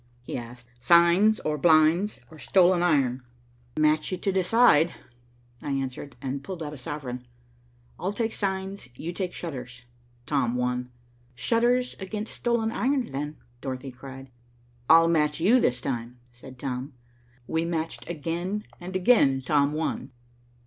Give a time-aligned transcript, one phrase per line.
[0.23, 3.21] he asked, "Signs or blinds or stolen iron?"
[3.77, 4.95] "Match you to decide,"
[5.61, 7.27] I answered, and I pulled out a sovereign.
[7.99, 9.85] "I'll take signs, you take shutters."
[10.25, 10.89] Tom won.
[11.35, 13.95] "Shutters against stolen iron then," cried Dorothy.
[14.89, 16.93] "I'll match you this time," said Tom.
[17.45, 20.09] We matched again, and again Tom won.